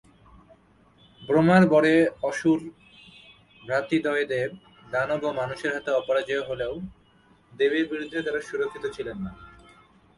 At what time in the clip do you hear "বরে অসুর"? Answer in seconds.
1.67-2.59